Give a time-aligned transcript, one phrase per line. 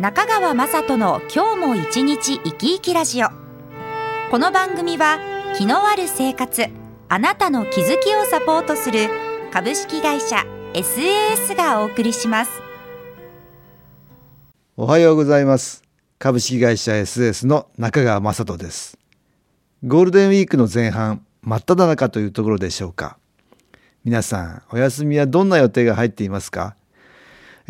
[0.00, 3.30] 中川雅人の今日も一日生き生きラジオ。
[4.30, 5.18] この番組は
[5.56, 6.66] 気のある生活
[7.08, 9.08] あなたの気づきをサポートする
[9.52, 12.50] 株式会社 SAS がお送りします。
[14.76, 15.82] おはようございます。
[16.20, 18.96] 株式会社 SAS の中川雅人です。
[19.84, 23.18] ゴールデンウィークの前半真っ只中というところでしょうか。
[24.04, 26.76] 皆さんお休みはどんな予定が入っていますか？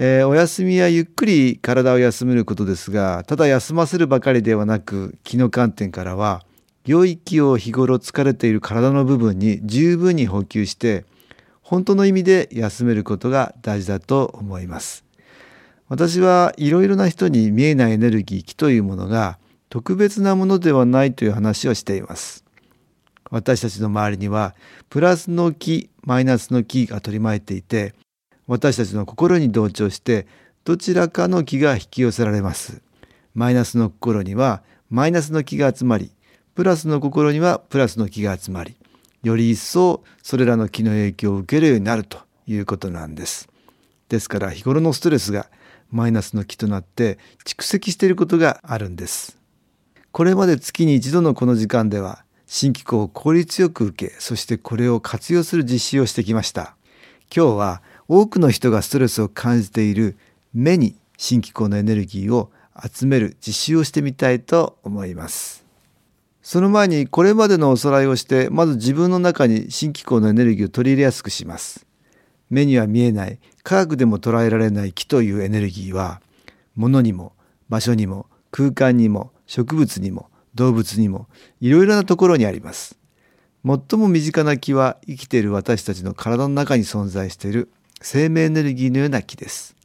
[0.01, 6.45] えー、お休みはゆっくり体を休めることですがただ休ませるばかりではなく気の観点からは
[6.87, 11.05] 良い気を日頃疲れている体の部分に十分に補給して
[11.63, 15.05] 本当の意味で休めることが大事だと思います。
[15.89, 19.39] 私はいろいろな人に見えないエネルギー気というものが
[19.69, 22.45] 特別なものではないという話をしています。
[23.31, 24.55] 私たちの周りには
[24.89, 27.95] プラスの気マイナスの気が取り巻いていて
[28.49, 30.27] 私たちの心に同調して
[30.65, 32.83] どちらかの気が引き寄せられます。
[33.35, 36.11] マイナスの心にはマイナスの気が集まり、
[36.55, 38.75] プラスの心にはプラスの気が集まり、
[39.23, 43.49] より一層それらの気の影響を受けるようになるということなんです。
[44.09, 45.51] ですから日頃のストレスが
[45.91, 49.39] マイナスの気となって蓄積していることがあるんです。
[50.11, 56.77] これまで月に一度のこの時間では新機構を効率よく受け、そしてこれを活用する実施をしてきました。
[57.35, 60.17] 今日は多くの人がストレスを感じている
[60.55, 62.51] 目に新機構のエネルギーを
[62.83, 65.67] 集める実習をしてみたいと思います。
[66.41, 71.85] その前にこれまでのおさらいをしてまず自分の中に新機構のエネルギーを取り入れやすくします。
[72.49, 76.23] 目には見えない科学でも捉えられない気というエネルギーは
[76.77, 77.35] 物にも
[77.69, 81.27] 場所にも空間にも植物にも動物にも
[81.61, 82.99] いろいろなところにあります。
[83.67, 87.69] 最も身近な気は生きている私たちの体の中に存在している
[88.01, 89.77] 生命エネルギーのような気です。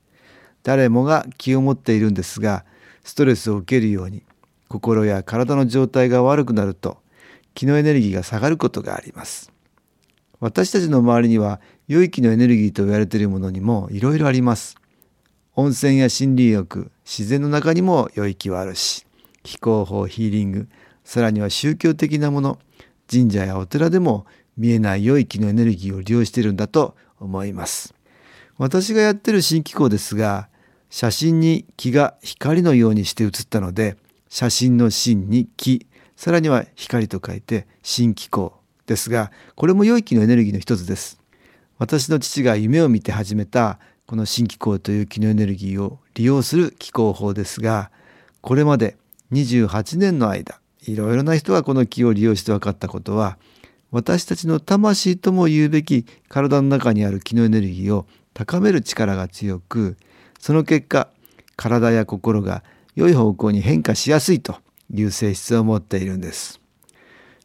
[0.64, 2.66] 誰もが気を持っているんですが、
[3.04, 4.24] ストレスを受けるように
[4.70, 6.98] 心や体の状態が悪くなると
[7.54, 9.52] 気のエネルギーが下がることがあります。
[10.40, 14.76] 私たちの周りには良い気のエネルギーと言われているものにもいろいろあります。
[15.56, 19.06] 温泉や森林浴、自然の中にも良い気はあるし、
[19.44, 20.68] 気候法、ヒーリング、
[21.04, 22.60] さらには宗教的なもの、
[23.12, 24.26] 神社やお寺でも
[24.58, 27.94] 見えない良い気のエネルギーを利用しているんだと思います。
[28.58, 30.48] 私がやってる新機構ですが
[30.90, 33.98] 写真に気が光のようにして写ったので
[34.30, 38.54] 写真の芯に気さらには光と書いて新機構
[38.86, 41.20] ですがこれも良い気のエネルギーの一つです。
[41.80, 47.92] 私の父が夢を見て始めたこの新機構という気のエネルギーを利用する気候法ですが
[48.42, 48.96] これまで
[49.32, 53.38] 28年の間いろいろな人がこの気を利用して分かったことは
[53.92, 59.98] 私たちの魂とも言うべき体の中にある気のエネルギーを高める力が強く
[60.40, 61.10] その結果
[61.56, 62.64] 体や心が
[62.96, 64.58] 良い方向に変化しやすいと
[64.94, 66.60] いう性質を持っているんです。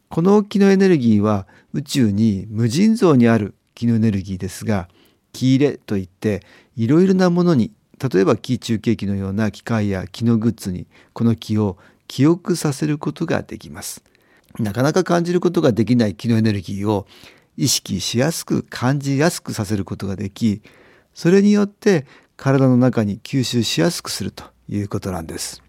[0.09, 4.89] この気のエネルギーは宇宙に無尽蔵にある気のエネルギーですが
[5.33, 6.41] 気入れといって
[6.75, 7.71] いろいろなものに
[8.11, 11.77] 例えば気中継機のような機械や気のグッズにこの気を
[12.07, 14.03] 記憶させることができます。
[14.57, 17.05] なかなか感じることができない気のエネルギーを
[17.59, 20.61] 意識しやすく感じやすくさせることができ
[21.13, 22.05] それによって
[22.37, 25.61] 体の中に吸収しやすくするということなんです。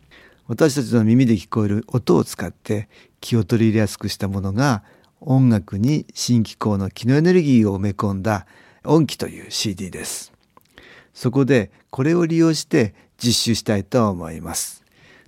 [0.47, 2.89] 私たちの耳で聞こえる音を使って
[3.21, 4.85] 気を取り入れやすくしたものが
[5.21, 8.47] 音楽に新機構の気のエネルギーを埋め込んだ
[8.85, 10.33] 音機という CD です。
[11.13, 14.85] そこでこれを利用して実習したいと思います。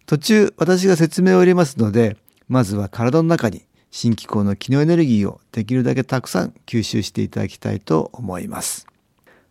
[0.06, 2.16] 途中私が説明を入れますので
[2.46, 8.86] まずは体の中に新機構の気のエネルギーをできるだけたくさん吸収していただきたいと思います。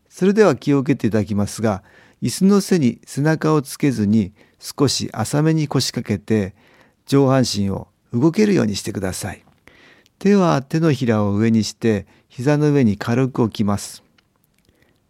[0.10, 1.84] それでは気を受けていただきますが
[2.24, 6.56] 椅子の背に背中をつけずに少し浅めに腰掛けて
[7.06, 9.46] 上半身を動けるようにしてください。
[10.18, 14.04] 手は手のひらを上にして膝の上に軽く置きます。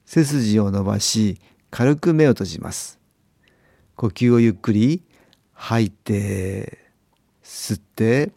[0.05, 1.39] 背筋を伸ばし
[1.69, 2.99] 軽く目を閉じます。
[3.95, 5.03] 呼吸をゆっくり
[5.53, 6.79] 吐いて
[7.45, 8.33] 吸って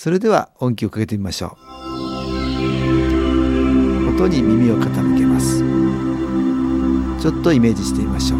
[0.00, 1.66] それでは音気をかけてみましょう。
[4.14, 5.58] 音に耳を傾けます。
[7.20, 8.38] ちょっとイメージしてみましょう。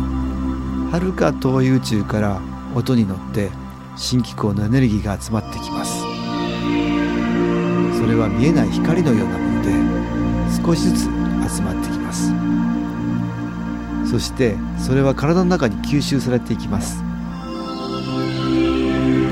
[0.93, 2.41] はるか遠い宇宙から
[2.77, 3.51] 音に乗って
[3.97, 5.99] 新機構のエネルギーが集まってきます。
[5.99, 6.07] そ
[8.07, 9.73] れは見えない光のようなもので
[10.65, 11.11] 少しずつ集
[11.63, 12.33] まってきます。
[14.09, 17.08] そしてそれは体の中に吸収されていきます。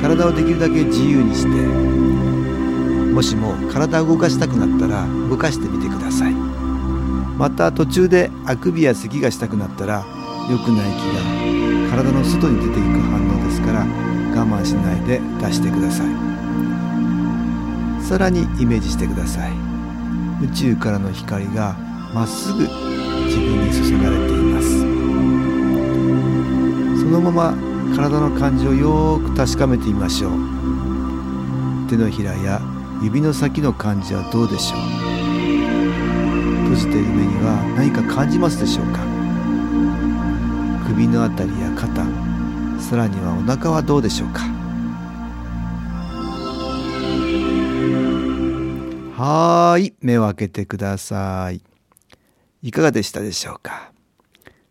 [0.06, 6.32] 体をできるだけ自由にしてもしも体を動かしたくなったら動かしてみてください。
[6.32, 10.06] また途中であくびや咳がしたくなったら
[10.49, 11.00] 良くない気
[11.91, 16.06] が体の外に出ていく反応ですから我慢しないで出してください。
[18.05, 19.50] さらにイメージしてください。
[20.44, 21.75] 宇宙からの光が
[22.14, 24.79] まっすぐ自分に注がれています。
[27.00, 30.33] そのまま体の感じをよく確かめてみましょう。
[31.88, 32.61] 手のひらや
[33.03, 34.81] 指の先の感じはどうでしょう。
[36.65, 39.00] 閉じている目には何か感じますでしょうか。
[40.88, 42.06] 首のあたりや肩
[42.81, 44.43] さらにはお腹はどうでしょうか。
[49.17, 51.62] はい目を開けてください。
[52.62, 53.93] いかがでしたでしょうか。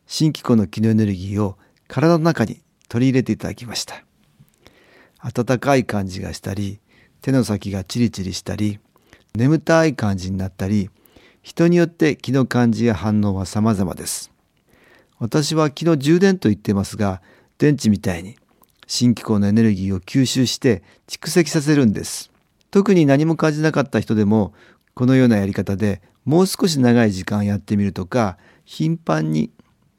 [0.05, 1.57] 新機構の気のエネルギーを
[1.87, 2.61] 体の中に
[2.95, 4.05] 取り入れていただきました。
[5.19, 6.79] 温かい感じがしたり
[7.19, 8.79] 手の先がチリチリしたり
[9.33, 10.89] 眠たい感じになったり
[11.41, 14.31] 人によって気の感じや反応は様々です。
[15.19, 17.21] 私は気の充電と言ってますが
[17.57, 18.37] 電池みたいに
[18.87, 22.31] 新機構のエネルギーを吸収して蓄積させるんです。
[22.71, 24.53] 特に何も感じなかった人でも
[24.93, 29.51] このようなやり方でもう少し長い時間やってみるとか頻繁に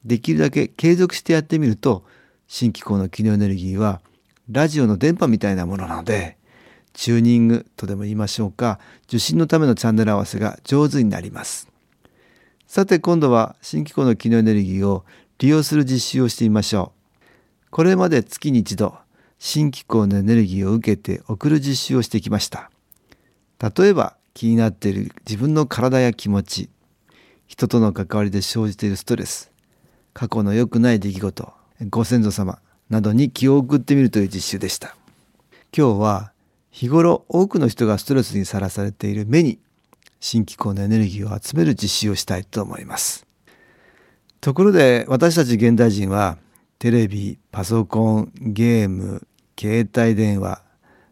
[0.06, 2.06] できるだけ継続してやってみると
[2.48, 4.00] 新機構の機能エネルギーは
[4.50, 6.36] ラジオの電波みたいなものなので
[6.92, 8.78] チューニングとでも言いましょうか
[9.08, 11.68] 受信のためのチャンネル合わせが上手になります。
[12.66, 15.04] さて今度は新機構の機能エネルギーを
[15.38, 17.70] 利用する実習をしてみましょう。
[17.70, 18.96] これまで月に一度
[19.38, 22.70] 新機構のエネルギーを受けて送る実習をしてきました。
[23.60, 26.70] 例えば気になっている自分の体や気持ち
[27.46, 29.50] 人との関わりで生じているストレス
[30.12, 31.52] 過去の良くない出来事
[31.90, 32.58] ご先祖様
[32.88, 34.96] などに気を送ってみるという実習でした。
[35.76, 36.32] 今日は
[36.70, 39.58] 日頃多くの人がストレスにさらされている目に
[40.20, 43.26] 新機構のエネルギーを集める実習をしたいと思います。
[44.40, 46.38] ところで私たち現代人は
[46.78, 49.26] テレビパソコンゲーム
[49.58, 50.62] 携帯電話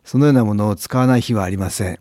[0.05, 1.99] そのようなものを使わない日はありません。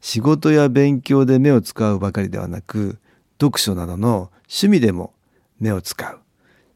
[0.00, 2.98] 仕事や勉強で目を使うばかりではなく
[3.40, 5.14] 読書などの趣味でも
[5.58, 6.23] 目を使う。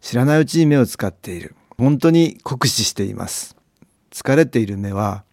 [0.00, 1.55] 知らないうちに目を使っている。
[1.77, 3.56] 本当に酷使しています。
[4.11, 5.25] 疲れている目は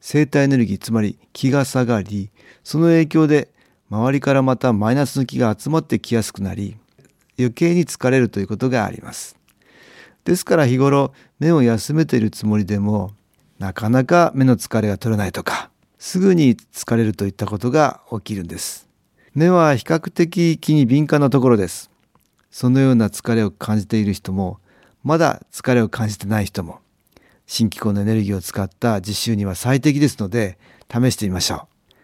[0.00, 2.30] 生体エネルギーつまり気が下がり
[2.62, 3.48] その影響で
[3.88, 6.76] 周りからまたマイナスの気が集まってきやすくなり
[7.38, 9.36] 余計に疲れるということがあります。
[10.24, 13.12] ですから日頃目を休めているつもりでも
[13.58, 18.88] なかなか目の疲れが取れないとかすぐに疲れるといったことが起きるんです。
[19.32, 21.90] 目は比較的気に敏感なところです。
[22.54, 24.60] そのような疲れを感じている人も
[25.02, 26.78] まだ疲れを感じてない人も
[27.46, 30.56] 新機構のエネルギーを使った実習には最適ですので
[30.88, 31.94] 試してみましょう。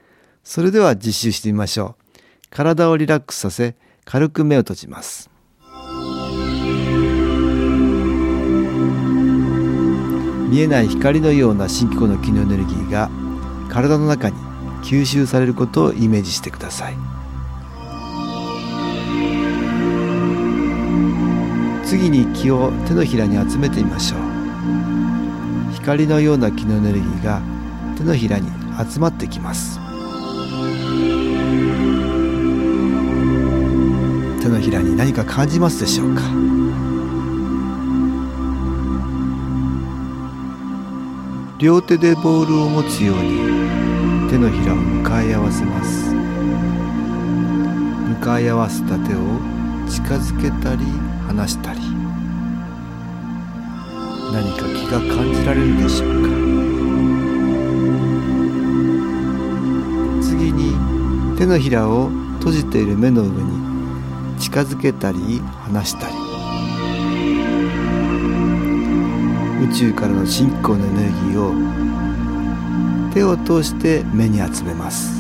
[0.43, 2.19] それでは実習してみましょう。
[2.50, 5.31] 体をリラックスさせ軽く目を閉じます。
[10.49, 13.09] 見えない光のような新機構の機能エネルギーが
[13.69, 14.37] 体の中に
[14.83, 17.10] 吸収されることをイメージしてください。
[21.90, 24.20] 次に気を手のひらに集めてみましょう。
[25.75, 27.42] 光のような気のエネルギーが
[27.99, 28.49] 手のひらに
[28.88, 29.80] 集まってきます。
[34.40, 36.23] 手のひらに何か感じますでしょうか？
[41.59, 46.14] 両手でボールを持つように手のひらを向かい合わせます。
[46.14, 49.18] 向かい合わせた手を
[49.90, 50.85] 近づけたり
[51.26, 51.80] 離したり。
[54.32, 56.28] 何か気が感じられるでしょうか。
[60.23, 60.76] 次に
[61.37, 66.14] 手のひらを閉じている目の上に近づけたり離したり。
[69.64, 71.52] 宇宙からの信仰のエネルギーを
[73.12, 75.20] 手を通して目に集めます。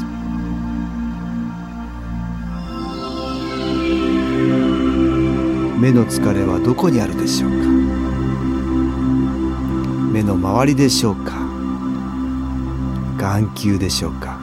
[5.80, 7.56] 目の疲れはどこにあるでしょうか？
[10.12, 11.32] 目の周りでしょうか？
[13.16, 14.38] 眼球でしょうか？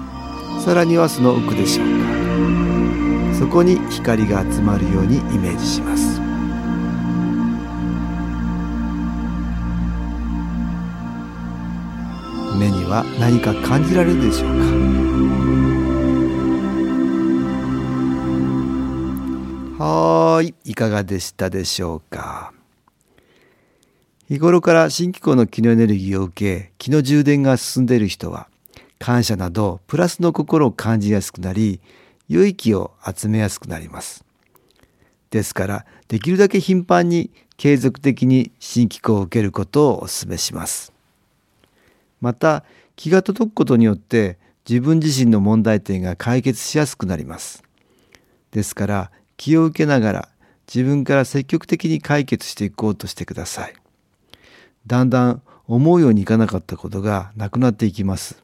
[0.65, 3.37] さらにはその奥でしょうか？
[3.37, 6.19] そこに光が集まるようにイメージします。
[12.57, 14.65] 目には何か感じられるでしょうか？
[19.79, 22.51] はいいかがでしたでしょうか？
[24.27, 28.49] 日頃から新機構の気のエネルギーを受け気の充電が進んでいる人は
[28.97, 31.79] 感謝などプラスの心を感じやすくなり
[32.27, 34.25] 良い気を集めやすくなります。
[35.29, 40.91] ですからできるだけ頻繁に継続的に新機構を受けることをお勧めします。
[42.19, 42.63] また
[42.95, 47.63] 気が届くことによって自分自身の問題点が解決しやすくなります。
[48.49, 50.29] ですから気を受けながら
[50.73, 53.73] 自分から積極的に解決していこうとしてください。
[54.85, 58.43] だんだん思うようにいかなかったことがなくなっていきます。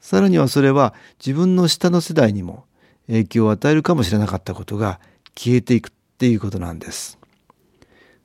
[0.00, 2.64] さらにはそれは自分の下の世代にも
[3.08, 5.00] 影響を与えるかもしれなかったことが
[5.34, 7.18] 消えていくっていうことなんです。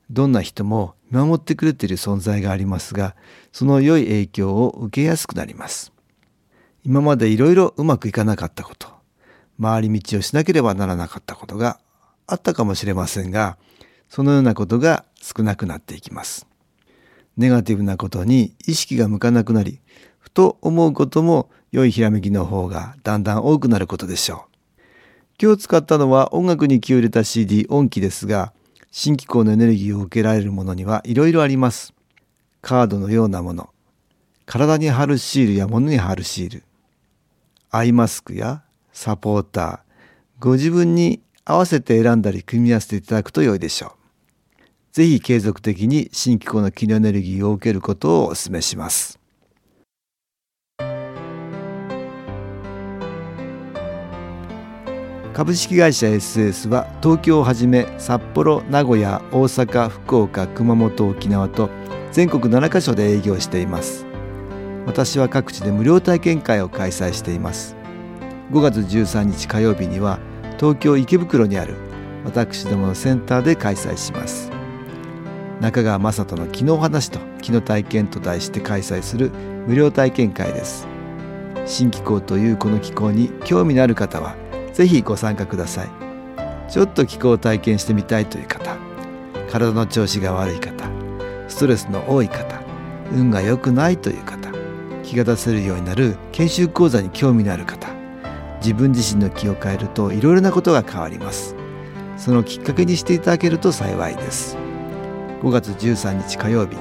[0.09, 3.15] どんな人も見守ってくれている存在がありますが
[3.51, 5.91] その良い影響を受けやすくなります。
[6.83, 8.89] 今までいろいろうまくいかなかったこと
[9.61, 11.79] 回り道をしなければならなかったことが
[12.27, 13.57] あったかもしれませんが
[14.09, 16.47] そのようなことが少なくなっていきます。
[17.35, 19.79] ネガティブなことに意識が向かなくなり
[20.19, 24.81] ふと思うことも良いひらめきの方がだんだん多くなることでしょう。
[25.41, 28.53] 今日使ったのは音楽に気を入れた CD 音機ですが
[28.91, 31.93] 新機構のエネルギーを受けられるものにはいろいろあります。
[32.61, 33.69] カードのようなもの。
[34.45, 36.63] 体に貼るシールや物に貼るシール。
[37.71, 38.63] アイマスクや
[38.93, 39.79] サポーター
[40.39, 44.03] ご自分に合わせて選んだり組み合わせていただくと良いでしょう。
[44.93, 49.19] ぜひ継続的に新機構の気のエネルギーを受けることをお勧めします。
[55.33, 61.71] 株式会社 SS は東京をはじめ札幌名古屋大阪福岡熊本沖縄と
[62.11, 64.05] 全国7カ所で営業しています。
[64.85, 67.82] 私は各地で無料体験会を開催しています。
[68.51, 70.19] 5月13日火曜日には
[70.59, 71.75] 東京池袋にある
[72.25, 74.51] 私どものセンターで開催します。
[75.59, 79.31] 中川雅人の「気の話と気の体験」と題して開催する
[79.67, 80.87] 無料体験会です。
[81.65, 84.35] 新気候というこの気候に興味のある方は
[84.73, 86.03] 是非ご参加ください。
[86.69, 88.75] ちょっと気候を体験してみたいという方
[89.51, 90.85] 体の調子が悪い方
[91.47, 92.61] ストレスの多い方
[93.13, 94.49] 運が良くないという方
[95.03, 97.92] 気が出せるようになる研修講座に興味のある方
[98.63, 101.57] 自分自身の気を変えるといろいろなことが変わります。
[102.15, 104.55] そのきっかけにしていただけると幸いです。
[105.41, 106.77] 5月13日火曜日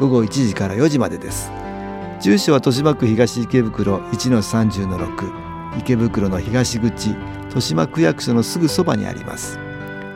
[0.00, 1.52] 午後1時から4時までです。
[2.20, 9.58] 住所は豊島区東池袋1-30-6池袋の東口豊島区役所のすぐそばにあります。